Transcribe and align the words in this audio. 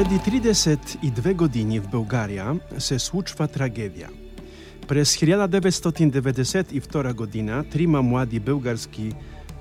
Преди 0.00 0.14
32 0.14 1.34
години 1.34 1.80
в 1.80 1.88
България 1.88 2.60
се 2.78 2.98
случва 2.98 3.48
трагедия. 3.48 4.08
През 4.88 5.16
1992 5.16 7.14
година 7.14 7.64
трима 7.70 8.02
млади 8.02 8.40
български 8.40 9.12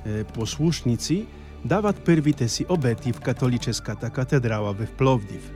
е, 0.06 0.24
послушници 0.24 1.26
дават 1.66 2.06
първите 2.06 2.48
си 2.48 2.66
обети 2.70 3.14
в 3.14 3.20
католическата 3.20 4.10
катедрала 4.10 4.74
в 4.74 4.88
Пловдив. 4.98 5.52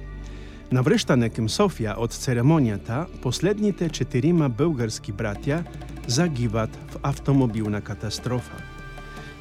Навръщане 0.71 1.29
към 1.29 1.50
София 1.50 1.96
от 1.97 2.11
церемонията, 2.11 3.06
последните 3.21 3.89
четирима 3.89 4.50
български 4.50 5.11
братя 5.11 5.64
загиват 6.07 6.79
в 6.92 6.97
автомобилна 7.04 7.82
катастрофа. 7.82 8.64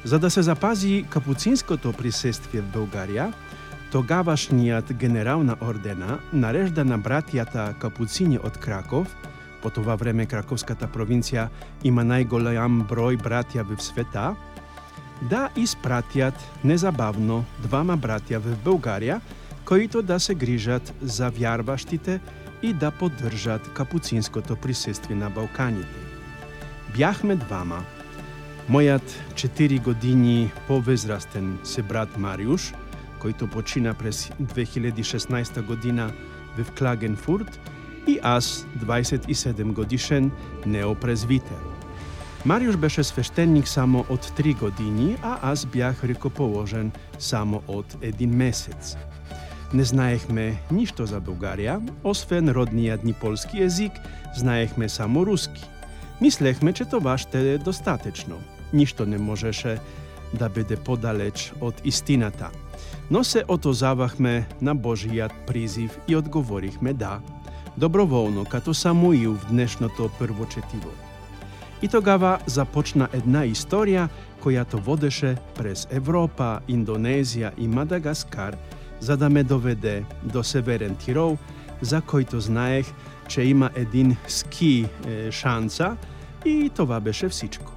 За 0.03 0.19
да 0.19 0.29
се 0.29 0.41
запази 0.41 1.05
капуцинското 1.09 1.93
присъствие 1.93 2.61
в 2.61 2.71
България, 2.73 3.33
тогавашният 3.93 4.93
генерал 4.93 5.43
на 5.43 5.55
ордена 5.61 6.19
нарежда 6.33 6.85
на 6.85 6.97
братята 6.97 7.75
капуцини 7.79 8.39
от 8.43 8.57
Краков, 8.57 9.15
по 9.61 9.69
това 9.69 9.95
време 9.95 10.25
Краковската 10.25 10.87
провинция 10.87 11.49
има 11.83 12.03
най-голям 12.03 12.85
брой 12.89 13.17
братя 13.17 13.63
в 13.63 13.83
света, 13.83 14.35
да 15.21 15.49
изпратят 15.55 16.33
незабавно 16.63 17.45
двама 17.59 17.97
братя 17.97 18.39
в 18.39 18.57
България, 18.63 19.21
които 19.65 20.01
да 20.01 20.19
се 20.19 20.35
грижат 20.35 20.93
за 21.01 21.29
вярващите 21.29 22.19
и 22.61 22.73
да 22.73 22.91
поддържат 22.91 23.73
капуцинското 23.73 24.55
присъствие 24.55 25.15
на 25.15 25.29
Балканите. 25.29 25.99
Бяхме 26.97 27.35
двама. 27.35 27.83
Моят 28.69 29.23
4 29.33 29.81
години 29.81 30.51
по-възрастен 30.67 31.57
се 31.63 31.81
брат 31.81 32.17
Мариуш– 32.17 32.73
който 33.23 33.47
почина 33.47 33.93
през 33.93 34.29
2016 34.41 35.65
година 35.65 36.11
в 36.57 36.71
Клагенфурт, 36.71 37.59
и 38.07 38.19
аз, 38.23 38.67
27 38.85 39.63
годишен 39.73 40.31
неопрезвитер. 40.65 41.57
Мариуш 42.45 42.77
беше 42.77 43.03
свещеник 43.03 43.67
само 43.67 44.05
от 44.09 44.25
3 44.25 44.59
години, 44.59 45.17
а 45.21 45.39
аз 45.41 45.65
бях 45.65 46.03
ръкоположен 46.03 46.91
само 47.19 47.61
от 47.67 47.97
един 48.01 48.35
месец. 48.35 48.97
Не 49.73 49.83
знаехме 49.83 50.61
нищо 50.71 51.05
за 51.05 51.19
България, 51.19 51.81
освен 52.03 52.49
родният 52.49 53.03
ни 53.03 53.13
полски 53.13 53.63
език, 53.63 53.91
знаехме 54.35 54.89
само 54.89 55.25
руски. 55.25 55.63
Мислехме, 56.21 56.73
че 56.73 56.85
това 56.85 57.17
ще 57.17 57.53
е 57.53 57.57
достатъчно. 57.57 58.41
Нищо 58.73 59.05
не 59.05 59.17
можеше 59.17 59.77
да 60.33 60.49
бъде 60.49 60.75
по-далеч 60.75 61.53
от 61.61 61.81
истината– 61.85 62.49
но 63.11 63.23
се 63.23 63.43
отозавахме 63.47 64.47
на 64.61 64.75
Божият 64.75 65.31
призив 65.47 65.99
и 66.07 66.15
отговорихме 66.15 66.93
да, 66.93 67.19
доброволно, 67.77 68.45
като 68.45 68.73
Самуил 68.73 69.33
в 69.33 69.45
днешното 69.49 70.09
първочетиво. 70.19 70.89
И 71.81 71.87
тогава 71.87 72.39
започна 72.45 73.07
една 73.13 73.45
история, 73.45 74.09
която 74.41 74.77
водеше 74.77 75.35
през 75.55 75.87
Европа, 75.91 76.59
Индонезия 76.67 77.51
и 77.57 77.67
Мадагаскар, 77.67 78.57
за 78.99 79.17
да 79.17 79.29
ме 79.29 79.43
доведе 79.43 80.03
до 80.23 80.43
Северен 80.43 80.95
Тирол, 80.95 81.37
за 81.81 82.01
който 82.01 82.39
знаех, 82.39 82.85
че 83.27 83.41
има 83.41 83.69
един 83.75 84.17
ски 84.27 84.85
е, 85.07 85.31
шанса 85.31 85.97
и 86.45 86.71
това 86.75 86.99
беше 86.99 87.29
всичко. 87.29 87.73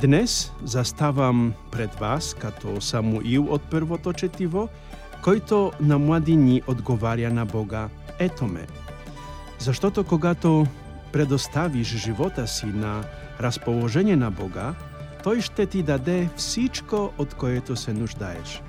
Днес 0.00 0.52
заставам 0.64 1.52
пред 1.70 1.94
вас 1.94 2.34
като 2.34 2.80
Самуил 2.80 3.44
от 3.44 3.62
първото 3.62 4.12
четиво, 4.12 4.68
който 5.22 5.72
на 5.80 5.98
младини 5.98 6.62
отговаря 6.66 7.30
на 7.30 7.46
Бога 7.46 7.88
«Ето 8.18 8.46
ме». 8.46 8.66
Защото 9.58 10.04
когато 10.04 10.66
предоставиш 11.12 11.88
живота 11.88 12.46
си 12.46 12.66
на 12.66 13.04
разположение 13.40 14.16
на 14.16 14.30
Бога, 14.30 14.74
Той 15.24 15.40
ще 15.40 15.66
ти 15.66 15.82
даде 15.82 16.28
всичко, 16.36 17.12
от 17.18 17.34
което 17.34 17.76
се 17.76 17.92
нуждаеш. 17.92 18.62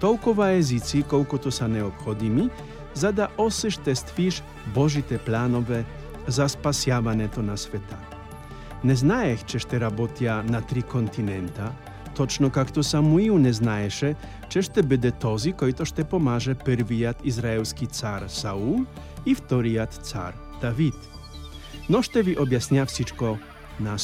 Толкова 0.00 0.50
езици, 0.50 1.02
колкото 1.02 1.50
са 1.50 1.68
необходими, 1.68 2.50
за 2.94 3.12
да 3.12 3.28
осъществиш 3.38 4.42
Божите 4.74 5.18
планове 5.18 5.84
за 6.26 6.48
спасяването 6.48 7.42
на 7.42 7.58
света. 7.58 7.96
Не 8.84 8.96
знаех, 8.96 9.44
че 9.44 9.58
ще 9.58 9.80
работя 9.80 10.44
на 10.48 10.62
три 10.62 10.82
континента, 10.82 11.72
точно 12.16 12.50
както 12.50 12.82
Самуил 12.82 13.38
не 13.38 13.52
знаеше, 13.52 14.14
че 14.48 14.62
ще 14.62 14.82
бъде 14.82 15.10
този, 15.10 15.52
който 15.52 15.84
ще 15.84 16.04
помаже 16.04 16.54
първият 16.54 17.16
израелски 17.24 17.86
цар 17.86 18.24
Саул 18.28 18.84
и 19.26 19.34
вторият 19.34 19.92
цар 19.92 20.34
Давид. 20.60 20.94
Но 21.88 22.02
ще 22.02 22.22
ви 22.22 22.36
обясня 22.40 22.86
всичко 22.86 23.38
на 23.80 23.98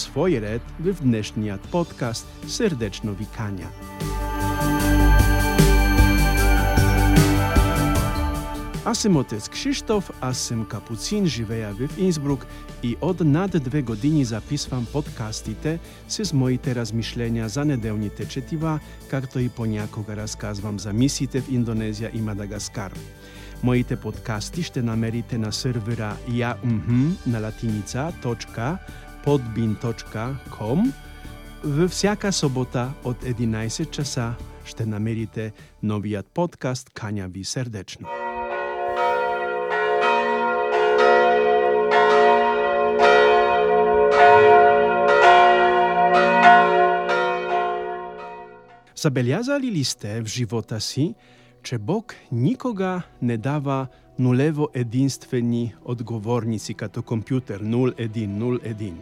свой 8.88 8.88
ред 8.88 8.88
в 8.88 8.88
днешният 8.88 8.88
подкаст 8.88 8.88
Сърдечно 8.88 8.88
викания. 8.88 8.88
Аз 8.88 9.00
съм 9.00 9.18
отец 9.18 9.50
Кшиштоф, 9.50 10.12
аз 10.22 10.38
съм 10.38 10.66
капуцин, 10.66 11.26
живея 11.26 11.74
в 11.74 11.98
Инсбрук 11.98 12.46
и 12.84 12.96
от 13.02 13.20
над 13.20 13.64
две 13.64 13.82
години 13.82 14.26
записвам 14.26 14.88
подкастите 14.94 15.80
с 16.08 16.34
моите 16.34 16.76
размишления 16.76 17.50
за 17.50 17.66
неделните 17.66 18.28
четива, 18.28 18.80
както 19.10 19.40
и 19.40 19.50
понякога 19.50 20.16
разказвам 20.16 20.80
за 20.80 20.94
мисиите 20.94 21.42
в 21.42 21.52
Индонезия 21.52 22.12
и 22.14 22.22
Мадагаскар. 22.22 22.94
Моите 23.64 23.96
подкасти 23.96 24.64
ще 24.64 24.82
намерите 24.82 25.38
на 25.38 25.52
сервера 25.52 26.18
yaumhm 26.30 27.28
на 27.28 27.40
латиница 27.40 28.14
.podbin.com 29.26 30.92
във 31.64 31.92
всяка 31.92 32.34
събота 32.34 32.94
от 33.04 33.24
11 33.24 33.90
часа 33.90 34.34
ще 34.66 34.86
намерите 34.86 35.54
новият 35.84 36.26
подкаст 36.34 36.90
Каня 36.94 37.28
ви 37.28 37.44
сърдечно. 37.44 38.17
Zabelazali 48.99 49.71
liste 49.71 50.23
w 50.23 50.29
żywota 50.29 50.81
si, 50.81 51.15
czy 51.63 51.79
Bóg 51.79 52.15
nikoga 52.33 53.03
nie 53.23 53.39
dawa 53.39 53.89
nulewo 54.19 54.71
jedinstveni 54.75 55.73
odgovornici, 55.85 56.75
kato 56.75 57.03
komputer 57.03 57.61
0101. 57.63 58.97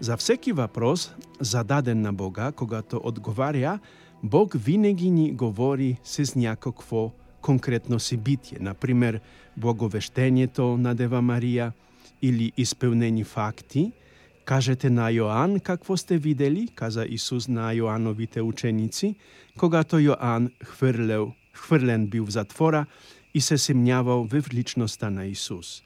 Za 0.00 0.16
wszelki 0.16 0.54
wapros 0.54 1.10
zadaden 1.40 2.02
na 2.02 2.12
Boga, 2.12 2.52
koga 2.52 2.82
to 2.82 3.02
odgovarja, 3.02 3.78
Bog 4.22 4.56
vinegini 4.56 5.34
govori 5.34 5.96
se 6.02 6.24
z 6.24 6.36
njako 6.36 6.72
kvo 6.72 7.10
konkretno 7.40 7.98
si 7.98 8.16
bitje, 8.16 8.58
naprimer 8.60 9.20
blagoveštenje 9.56 10.46
to 10.46 10.76
nadeva 10.76 11.20
Marija 11.20 11.72
ili 12.22 12.52
izpevneni 12.56 13.24
fakti– 13.24 13.90
Кажете 14.52 14.90
на 14.90 15.10
Йоанн 15.10 15.60
какво 15.60 15.96
сте 15.96 16.18
видели, 16.18 16.68
каза 16.74 17.06
Исус 17.08 17.48
на 17.48 17.72
Йоановите 17.72 18.42
ученици, 18.42 19.14
когато 19.58 19.98
Йоанн 19.98 20.50
хвърлял, 20.64 21.34
хвърлен 21.52 22.06
бил 22.06 22.26
в 22.26 22.30
затвора 22.30 22.86
и 23.34 23.40
се 23.40 23.58
съмнявал 23.58 24.24
в 24.24 24.54
личността 24.54 25.10
на 25.10 25.26
Исус. 25.26 25.82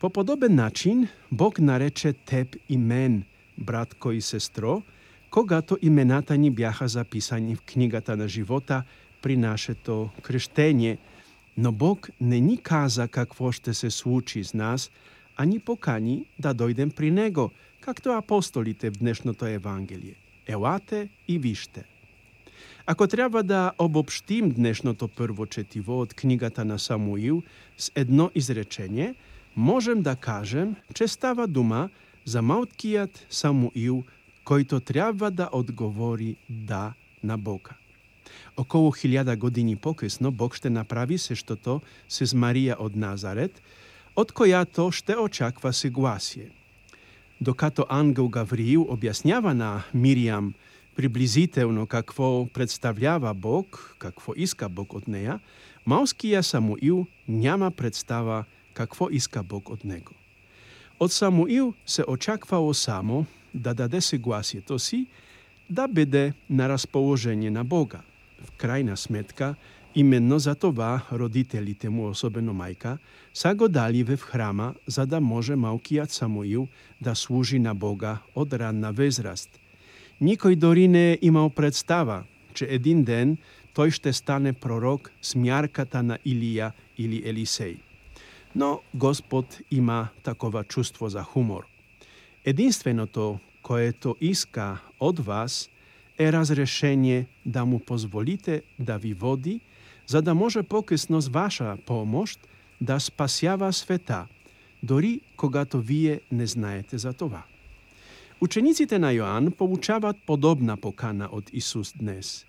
По 0.00 0.10
подобен 0.10 0.54
начин 0.54 1.08
Бог 1.32 1.58
нарече 1.58 2.12
теб 2.12 2.56
и 2.68 2.76
мен, 2.76 3.24
братко 3.58 4.12
и 4.12 4.20
сестро, 4.20 4.82
когато 5.30 5.78
имената 5.82 6.36
ни 6.36 6.50
бяха 6.50 6.88
записани 6.88 7.56
в 7.56 7.62
книгата 7.62 8.16
на 8.16 8.28
живота 8.28 8.82
при 9.22 9.36
нашето 9.36 10.10
кръщение, 10.22 10.98
но 11.56 11.72
Бог 11.72 12.10
не 12.20 12.40
ни 12.40 12.58
каза 12.58 13.08
какво 13.08 13.52
ще 13.52 13.74
се 13.74 13.90
случи 13.90 14.44
с 14.44 14.54
нас– 14.54 14.90
а 15.42 15.44
ни 15.44 15.58
покани 15.58 16.24
да 16.38 16.54
дойдем 16.54 16.90
при 16.90 17.10
Него, 17.10 17.50
както 17.80 18.10
апостолите 18.10 18.90
в 18.90 18.98
днешното 18.98 19.46
Евангелие. 19.46 20.14
Елате 20.46 21.08
и 21.28 21.38
вижте. 21.38 21.84
Ако 22.86 23.06
трябва 23.06 23.42
да 23.42 23.72
обобщим 23.78 24.50
днешното 24.50 25.08
първо 25.08 25.46
четиво 25.46 26.00
от 26.00 26.14
книгата 26.14 26.64
на 26.64 26.78
Самуил 26.78 27.42
с 27.78 27.92
едно 27.94 28.30
изречение, 28.34 29.14
можем 29.56 30.02
да 30.02 30.16
кажем, 30.16 30.76
че 30.94 31.08
става 31.08 31.46
дума 31.46 31.90
за 32.24 32.42
малкият 32.42 33.26
Самуил, 33.30 34.04
който 34.44 34.80
трябва 34.80 35.30
да 35.30 35.48
отговори 35.52 36.36
да 36.50 36.92
на 37.22 37.38
Бога. 37.38 37.70
Около 38.56 38.90
хиляда 38.90 39.36
години 39.36 39.76
по-късно 39.76 40.30
Бог 40.30 40.54
ще 40.54 40.70
направи 40.70 41.18
същото 41.18 41.80
с 42.08 42.34
Мария 42.34 42.76
от 42.78 42.96
Назарет– 42.96 43.62
от 44.15 44.31
която 44.31 44.91
ще 44.91 45.15
очаква 45.15 45.73
съгласие. 45.73 46.49
Докато 47.41 47.85
ангел 47.89 48.29
Гавриил 48.29 48.85
обяснява 48.89 49.53
на 49.53 49.83
Мириам 49.93 50.53
приблизително 50.95 51.87
какво 51.87 52.47
представлява 52.47 53.33
Бог, 53.33 53.95
какво 53.99 54.33
иска 54.35 54.69
Бог 54.69 54.93
от 54.93 55.07
нея, 55.07 55.39
Малския 55.85 56.43
Самуил 56.43 57.07
няма 57.27 57.71
представа 57.71 58.43
какво 58.73 59.09
иска 59.09 59.43
Бог 59.43 59.69
от 59.69 59.83
него. 59.83 60.11
От 60.99 61.11
Самуил 61.11 61.73
се 61.85 62.03
очаквало 62.07 62.73
само 62.73 63.25
да 63.53 63.73
даде 63.73 64.01
съгласието 64.01 64.79
си 64.79 65.07
да 65.69 65.87
бъде 65.87 66.33
на 66.49 66.69
разположение 66.69 67.51
на 67.51 67.63
Бога. 67.63 67.99
В 68.43 68.51
крайна 68.51 68.97
сметка, 68.97 69.55
именно 69.95 70.39
за 70.39 70.55
това 70.55 71.01
родителите 71.11 71.89
му, 71.89 72.09
особено 72.09 72.53
майка, 72.53 72.97
са 73.33 73.55
го 73.55 73.69
дали 73.69 74.03
в 74.03 74.17
храма, 74.17 74.73
за 74.87 75.05
да 75.05 75.21
може 75.21 75.55
малкият 75.55 76.11
Самуил 76.11 76.67
да 77.01 77.15
служи 77.15 77.59
на 77.59 77.75
Бога 77.75 78.17
от 78.35 78.53
ранна 78.53 78.93
възраст. 78.93 79.59
Никой 80.21 80.55
дори 80.55 80.87
не 80.87 81.11
е 81.11 81.17
имал 81.21 81.49
представа, 81.49 82.23
че 82.53 82.67
един 82.69 83.03
ден 83.03 83.37
той 83.73 83.91
ще 83.91 84.13
стане 84.13 84.53
пророк 84.53 85.11
с 85.21 85.35
мярката 85.35 86.03
на 86.03 86.17
Илия 86.25 86.71
или 86.97 87.29
Елисей. 87.29 87.77
Но 88.55 88.81
Господ 88.93 89.59
има 89.71 90.07
такова 90.23 90.63
чувство 90.63 91.09
за 91.09 91.23
хумор. 91.23 91.63
Единственото, 92.45 93.39
което 93.61 94.15
иска 94.21 94.77
от 94.99 95.19
вас, 95.19 95.69
е 96.19 96.31
разрешение 96.31 97.25
да 97.45 97.65
му 97.65 97.79
позволите 97.79 98.61
да 98.79 98.97
ви 98.97 99.13
води, 99.13 99.61
за 100.06 100.22
да 100.22 100.34
може 100.34 100.62
по-късно 100.62 101.20
с 101.20 101.28
ваша 101.28 101.76
помощ 101.86 102.48
да 102.80 103.00
спасява 103.00 103.72
света, 103.72 104.26
дори 104.82 105.20
когато 105.36 105.80
вие 105.80 106.20
не 106.32 106.46
знаете 106.46 106.98
за 106.98 107.12
това. 107.12 107.42
Учениците 108.40 108.98
на 108.98 109.12
Йоанн 109.12 109.52
получават 109.52 110.16
подобна 110.26 110.76
покана 110.76 111.28
от 111.32 111.50
Исус 111.52 111.92
днес. 111.96 112.46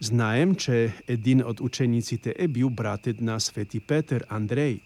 Знаем, 0.00 0.54
че 0.54 0.92
един 1.08 1.44
от 1.44 1.60
учениците 1.60 2.34
е 2.38 2.48
бил 2.48 2.70
братът 2.70 3.20
на 3.20 3.40
Свети 3.40 3.80
Петър 3.80 4.24
Андрей. 4.28 4.80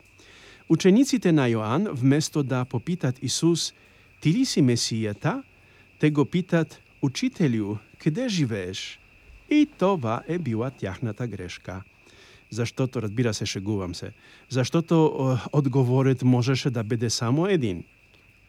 Учениците 0.69 1.33
на 1.33 1.49
Йоанн, 1.49 1.89
вместо 1.91 2.43
да 2.43 2.65
попитат 2.65 3.23
Исус, 3.23 3.75
ти 4.21 4.33
ли 4.33 4.45
си 4.45 4.63
Месията, 4.63 5.43
те 5.99 6.11
го 6.11 6.25
питат, 6.25 6.81
Учителю, 7.03 7.77
къде 7.99 8.29
живееш? 8.29 9.01
И 9.51 9.69
това 9.79 10.23
е 10.29 10.39
била 10.39 10.71
тяхната 10.71 11.27
грешка. 11.27 11.83
Защото, 12.51 13.03
разбира 13.03 13.35
се, 13.35 13.47
шегувам 13.47 13.95
се, 13.95 14.13
защото 14.49 15.15
отговорът 15.53 16.23
можеше 16.23 16.71
да 16.71 16.85
бъде 16.85 17.11
само 17.11 17.47
един. 17.47 17.85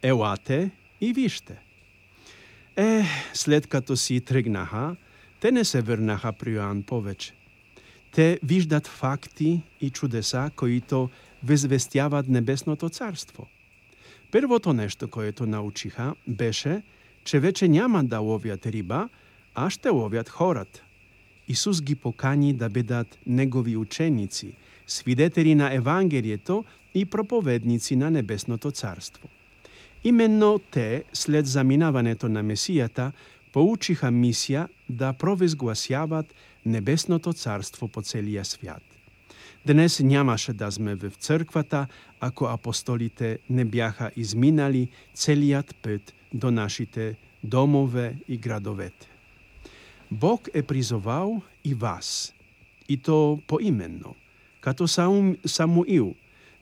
Елате 0.02 0.72
и 1.02 1.14
вижте. 1.14 1.60
Е, 2.78 3.04
след 3.34 3.68
като 3.68 3.96
си 3.96 4.22
тръгнаха, 4.22 4.96
те 5.40 5.52
не 5.52 5.64
се 5.64 5.82
върнаха 5.82 6.34
при 6.34 6.52
Йоанн 6.52 6.84
повече. 6.84 7.34
Те 8.12 8.40
виждат 8.44 8.88
факти 8.88 9.62
и 9.82 9.90
чудеса, 9.90 10.52
които 10.56 11.10
възвестяват 11.44 12.28
Небесното 12.28 12.90
царство. 12.90 13.48
Първото 14.32 14.74
нещо, 14.74 15.08
което 15.08 15.46
научиха, 15.46 16.16
беше, 16.28 16.82
че 17.24 17.40
вече 17.40 17.68
няма 17.68 18.04
да 18.04 18.20
ловят 18.20 18.66
риба, 18.66 19.10
а 19.56 19.70
ще 19.70 19.90
ловят 19.90 20.30
хората. 20.30 20.84
Исус 21.48 21.82
ги 21.82 21.96
покани 21.96 22.54
да 22.54 22.70
бъдат 22.70 23.18
Негови 23.28 23.78
ученици, 23.78 24.54
свидетели 24.88 25.56
на 25.56 25.74
Евангелието 25.74 26.66
и 26.96 27.06
проповедници 27.06 27.96
на 27.96 28.12
Небесното 28.12 28.72
царство. 28.72 29.28
Именно 30.04 30.60
те, 30.72 31.04
след 31.14 31.48
заминаването 31.48 32.30
на 32.30 32.44
Месията, 32.44 33.12
получиха 33.54 34.12
мисия 34.12 34.70
да 34.90 35.14
провъзгласяват 35.14 36.34
Небесното 36.66 37.34
царство 37.34 37.88
по 37.88 38.02
целия 38.02 38.46
свят. 38.46 38.84
Днес 39.66 40.00
нямаше 40.00 40.54
да 40.54 40.72
сме 40.72 40.96
в 40.96 41.12
църквата, 41.20 41.88
ако 42.20 42.46
апостолите 42.46 43.40
не 43.50 43.66
бяха 43.66 44.12
изминали 44.16 44.90
целият 45.14 45.76
път 45.76 46.14
до 46.34 46.52
нашите 46.52 47.16
домове 47.44 48.16
и 48.28 48.38
градовете. 48.38 49.17
Бог 50.11 50.49
е 50.55 50.63
призовал 50.63 51.43
и 51.65 51.75
вас, 51.75 52.35
и 52.89 52.97
то 52.97 53.41
поименно, 53.47 54.15
като 54.61 54.89
Самуил, 55.47 56.15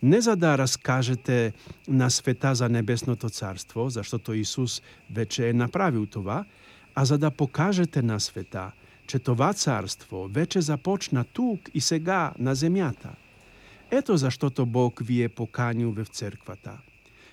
не 0.03 0.21
за 0.21 0.37
да 0.37 0.59
разкажете 0.59 1.53
на 1.89 2.11
света 2.11 2.55
за 2.55 2.69
Небесното 2.69 3.31
царство, 3.31 3.91
защото 3.91 4.35
Исус 4.35 4.83
вече 5.11 5.49
е 5.49 5.53
направил 5.53 6.07
това, 6.07 6.45
а 6.95 7.05
за 7.05 7.19
да 7.19 7.31
покажете 7.31 8.03
на 8.03 8.21
света, 8.21 8.71
че 9.07 9.19
това 9.19 9.53
царство 9.53 10.29
вече 10.29 10.61
започна 10.61 11.25
тук 11.25 11.61
и 11.75 11.81
сега 11.81 12.33
на 12.39 12.55
земята. 12.55 13.11
Ето 13.91 14.17
защото 14.17 14.67
Бог 14.67 15.01
ви 15.05 15.23
е 15.23 15.29
поканил 15.29 15.93
в 15.93 16.05
църквата. 16.05 16.79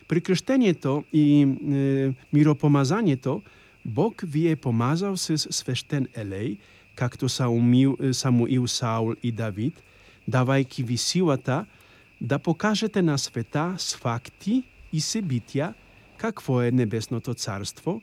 При 0.07 0.22
кръщението 0.22 1.04
и 1.13 1.42
е, 1.42 2.13
миропомазанието 2.34 3.42
Бог 3.84 4.23
ви 4.26 4.50
е 4.50 4.56
помазал 4.56 5.17
с 5.17 5.38
свещен 5.38 6.08
елей, 6.14 6.56
както 6.94 7.29
Самуил, 7.29 7.96
Самуил 8.12 8.69
Саул 8.69 9.14
и 9.23 9.32
Давид, 9.32 9.82
давайки 10.29 10.82
ви 10.82 10.96
силата 10.96 11.67
да 12.20 12.38
покажете 12.38 13.02
на 13.02 13.19
света 13.19 13.75
с 13.79 13.96
факти 13.96 14.62
и 14.93 15.00
събития 15.00 15.75
какво 16.17 16.62
е 16.62 16.70
Небесното 16.70 17.34
царство 17.34 18.02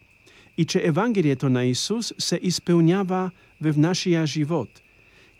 и 0.57 0.65
че 0.65 0.81
Евангелието 0.87 1.49
на 1.49 1.65
Исус 1.65 2.13
се 2.17 2.39
изпълнява 2.43 3.31
в 3.61 3.77
нашия 3.77 4.25
живот, 4.25 4.69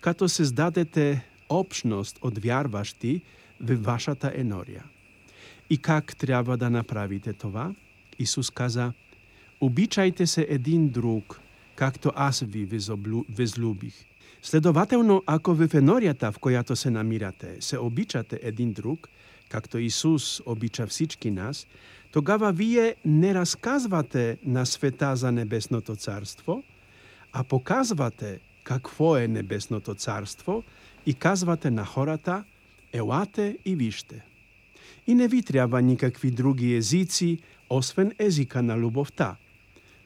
като 0.01 0.30
създадете 0.30 1.25
общност 1.50 2.19
от 2.21 2.38
вярващи 2.38 3.21
в 3.62 3.75
вашата 3.75 4.31
енория. 4.35 4.83
И 5.69 5.77
как 5.77 6.15
трябва 6.15 6.57
да 6.57 6.69
направите 6.69 7.33
това? 7.33 7.75
Исус 8.19 8.50
каза, 8.50 8.94
обичайте 9.61 10.27
се 10.27 10.47
един 10.50 10.89
друг, 10.89 11.39
както 11.75 12.11
аз 12.15 12.39
ви 12.39 12.79
възлюбих. 13.29 13.94
Следователно, 14.41 15.23
ако 15.25 15.53
в 15.53 15.73
енорията, 15.73 16.31
в 16.31 16.39
която 16.39 16.75
се 16.75 16.89
намирате, 16.89 17.57
се 17.59 17.77
обичате 17.77 18.39
един 18.44 18.73
друг, 18.73 19.09
както 19.50 19.77
Исус 19.77 20.41
обича 20.45 20.88
всички 20.88 21.31
нас, 21.31 21.67
тогава 22.11 22.51
вие 22.51 22.95
не 23.06 23.33
разказвате 23.33 24.38
на 24.45 24.65
света 24.65 25.15
за 25.15 25.31
Небесното 25.31 25.95
царство, 25.95 26.63
а 27.33 27.44
показвате 27.44 28.39
какво 28.63 29.18
е 29.18 29.28
Небесното 29.28 29.95
царство 29.95 30.63
и 31.06 31.13
казвате 31.13 31.71
на 31.71 31.85
хората, 31.85 32.44
елате 32.94 33.57
и 33.66 33.75
вижте. 33.75 34.25
И 35.07 35.16
не 35.16 35.28
ви 35.28 35.44
трябва 35.44 35.81
никакви 35.81 36.31
други 36.31 36.75
езици, 36.75 37.39
освен 37.69 38.11
езика 38.19 38.63
на 38.63 38.78
любовта. 38.78 39.35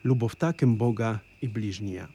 Любовта 0.05 0.53
към 0.53 0.75
Бога 0.75 1.19
и 1.41 1.47
ближния. 1.47 2.07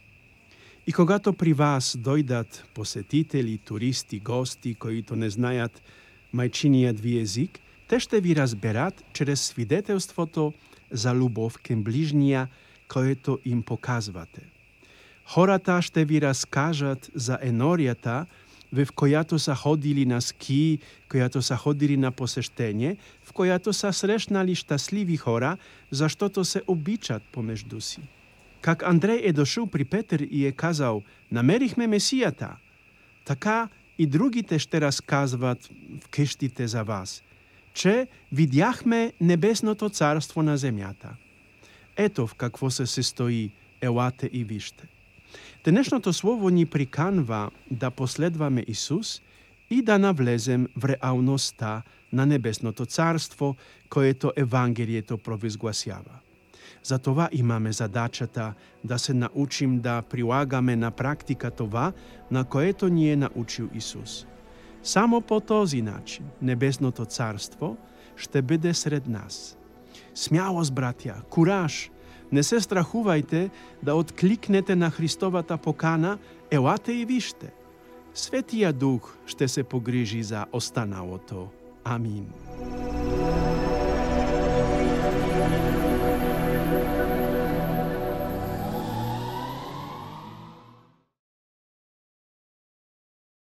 И 0.87 0.93
когато 0.93 1.33
при 1.33 1.53
вас 1.53 1.97
дойдат 1.97 2.65
посетители, 2.75 3.59
туристи, 3.59 4.21
гости, 4.21 4.75
които 4.75 5.17
не 5.17 5.31
знаят 5.31 5.83
майчиният 6.33 7.01
ви 7.01 7.21
език, 7.21 7.61
те 7.89 8.01
ще 8.01 8.21
ви 8.21 8.37
разберат 8.37 9.05
чрез 9.13 9.41
свидетелството 9.41 10.53
за 10.91 11.15
любов 11.15 11.59
към 11.59 11.83
ближния, 11.83 12.49
което 12.89 13.39
им 13.45 13.63
показвате. 13.63 14.41
Хората 15.27 15.83
ще 15.83 16.05
ви 16.05 16.21
разкажат 16.21 17.11
за 17.15 17.39
енорията, 17.43 18.27
в 18.74 18.88
която 18.96 19.40
са 19.40 19.56
ходили 19.56 20.06
на 20.06 20.22
ски, 20.22 20.80
която 21.10 21.42
са 21.42 21.56
ходили 21.56 21.98
на 21.98 22.12
посещение, 22.12 22.98
в 23.24 23.34
която 23.34 23.74
са 23.74 23.94
срещнали 23.94 24.56
щастливи 24.56 25.18
хора, 25.18 25.58
защото 25.92 26.46
се 26.46 26.62
обичат 26.68 27.24
помежду 27.32 27.82
си. 27.82 28.00
Как 28.62 28.84
Андрей 28.84 29.22
е 29.24 29.34
дошъл 29.34 29.68
при 29.68 29.86
Петър 29.86 30.28
и 30.32 30.46
е 30.46 30.52
казал, 30.52 31.04
намерихме 31.32 31.88
Месията, 31.88 32.56
така 33.26 33.70
и 33.98 34.06
другите 34.06 34.60
ще 34.60 34.82
разказват 34.82 35.70
в 36.02 36.08
къщите 36.08 36.68
за 36.68 36.84
вас, 36.84 37.24
че 37.74 38.08
видяхме 38.32 39.14
небесното 39.22 39.90
царство 39.90 40.44
на 40.44 40.58
земята. 40.58 41.10
Ето 41.98 42.28
в 42.28 42.34
какво 42.34 42.70
се 42.70 42.86
състои, 42.86 43.52
елате 43.82 44.30
и 44.34 44.44
вижте. 44.44 44.88
Днешното 45.66 46.14
слово 46.14 46.50
ни 46.50 46.66
приканва 46.66 47.52
да 47.72 47.92
последваме 47.92 48.66
Исус 48.68 49.22
и 49.70 49.82
да 49.82 50.00
навлезем 50.00 50.68
в 50.78 50.86
реалността 50.86 51.82
на 52.14 52.26
Небесното 52.26 52.86
царство, 52.86 53.56
което 53.90 54.32
Евангелието 54.36 55.18
провъзгласява. 55.18 56.20
Затова 56.84 57.30
имаме 57.32 57.72
задачата 57.72 58.54
да 58.84 59.00
се 59.00 59.14
научим 59.14 59.80
да 59.80 60.02
прилагаме 60.02 60.76
на 60.76 60.92
практика 60.92 61.52
това, 61.52 61.94
на 62.32 62.44
което 62.44 62.88
ни 62.88 63.12
е 63.12 63.16
научил 63.16 63.70
Исус. 63.74 64.26
Само 64.84 65.22
по 65.22 65.40
този 65.40 65.82
начин 65.82 66.26
Небесното 66.42 67.06
царство 67.06 67.78
ще 68.16 68.42
бъде 68.42 68.74
сред 68.74 69.08
нас. 69.08 69.58
Смялост, 70.16 70.74
братя, 70.74 71.16
кураж! 71.30 71.92
Не 72.32 72.44
се 72.44 72.60
страхувайте 72.60 73.50
да 73.84 73.96
откликнете 73.96 74.76
на 74.76 74.90
Христовата 74.90 75.58
покана, 75.58 76.18
елате 76.52 76.94
и 76.94 77.06
вижте. 77.06 77.54
Светия 78.14 78.74
Дух 78.74 79.18
ще 79.26 79.48
се 79.48 79.64
погрижи 79.64 80.24
за 80.24 80.46
останалото. 80.54 81.48
Амин. 81.84 82.28